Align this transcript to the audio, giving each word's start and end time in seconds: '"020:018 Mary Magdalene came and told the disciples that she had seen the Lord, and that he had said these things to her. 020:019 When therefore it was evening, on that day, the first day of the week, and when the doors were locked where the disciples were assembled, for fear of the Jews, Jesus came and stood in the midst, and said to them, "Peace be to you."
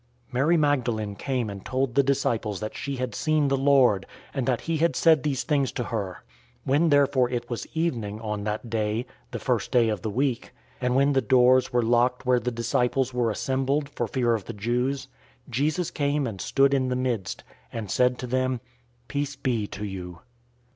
'"020:018 0.29 0.33
Mary 0.33 0.57
Magdalene 0.57 1.15
came 1.15 1.47
and 1.47 1.63
told 1.63 1.93
the 1.93 2.01
disciples 2.01 2.59
that 2.59 2.75
she 2.75 2.95
had 2.95 3.13
seen 3.13 3.49
the 3.49 3.55
Lord, 3.55 4.07
and 4.33 4.47
that 4.47 4.61
he 4.61 4.77
had 4.77 4.95
said 4.95 5.21
these 5.21 5.43
things 5.43 5.71
to 5.73 5.83
her. 5.83 6.23
020:019 6.65 6.71
When 6.71 6.89
therefore 6.89 7.29
it 7.29 7.47
was 7.51 7.67
evening, 7.75 8.19
on 8.19 8.43
that 8.43 8.67
day, 8.67 9.05
the 9.29 9.37
first 9.37 9.69
day 9.71 9.89
of 9.89 10.01
the 10.01 10.09
week, 10.09 10.53
and 10.81 10.95
when 10.95 11.13
the 11.13 11.21
doors 11.21 11.71
were 11.71 11.83
locked 11.83 12.25
where 12.25 12.39
the 12.39 12.49
disciples 12.49 13.13
were 13.13 13.29
assembled, 13.29 13.89
for 13.89 14.07
fear 14.07 14.33
of 14.33 14.45
the 14.45 14.53
Jews, 14.53 15.07
Jesus 15.47 15.91
came 15.91 16.25
and 16.25 16.41
stood 16.41 16.73
in 16.73 16.89
the 16.89 16.95
midst, 16.95 17.43
and 17.71 17.91
said 17.91 18.17
to 18.17 18.25
them, 18.25 18.59
"Peace 19.07 19.35
be 19.35 19.67
to 19.67 19.85
you." 19.85 20.21